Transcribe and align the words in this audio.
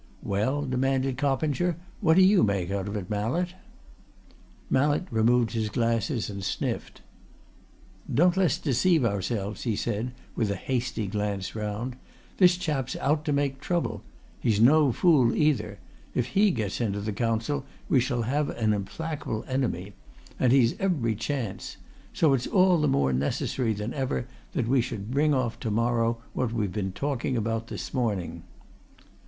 "Well?" 0.23 0.63
demanded 0.63 1.17
Coppinger. 1.19 1.77
"What 1.99 2.15
do 2.15 2.23
you 2.23 2.41
make 2.41 2.71
of 2.71 2.95
it, 2.97 3.07
Mallett?" 3.07 3.53
Mallett 4.67 5.05
removed 5.11 5.51
his 5.51 5.69
glasses 5.69 6.27
and 6.27 6.43
sniffed. 6.43 7.01
"Don't 8.11 8.35
let's 8.35 8.57
deceive 8.57 9.05
ourselves," 9.05 9.61
he 9.61 9.75
said, 9.75 10.11
with 10.35 10.49
a 10.49 10.55
hasty 10.55 11.05
glance 11.05 11.53
round. 11.53 11.97
"This 12.37 12.57
chap's 12.57 12.95
out 12.95 13.23
to 13.25 13.31
make 13.31 13.61
trouble. 13.61 14.01
He's 14.39 14.59
no 14.59 14.91
fool, 14.91 15.35
either. 15.35 15.77
If 16.15 16.29
he 16.29 16.49
gets 16.49 16.81
into 16.81 16.99
the 16.99 17.13
Council 17.13 17.63
we 17.87 17.99
shall 17.99 18.23
have 18.23 18.49
an 18.49 18.73
implacable 18.73 19.45
enemy. 19.47 19.93
And 20.39 20.51
he's 20.51 20.75
every 20.79 21.13
chance. 21.13 21.77
So 22.11 22.33
it's 22.33 22.47
all 22.47 22.79
the 22.81 22.87
more 22.87 23.13
necessary 23.13 23.73
than 23.73 23.93
ever 23.93 24.25
that 24.53 24.67
we 24.67 24.81
should 24.81 25.11
bring 25.11 25.35
off 25.35 25.59
to 25.59 25.69
morrow 25.69 26.17
what 26.33 26.53
we've 26.53 26.73
been 26.73 26.91
talking 26.91 27.37
over 27.37 27.61
this 27.67 27.93
morning." 27.93 28.41